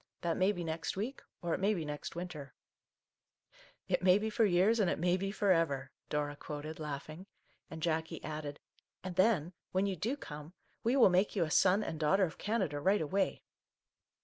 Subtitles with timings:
[0.21, 2.55] That may be next week,— or it may be next winter!"
[3.87, 7.27] "It may be for years and it may be for ever/' Dora quoted, laughing,
[7.69, 10.53] and Jackie added, cc and then— when you do come—
[10.83, 13.43] we will make you a Son and Daughter of Canada right away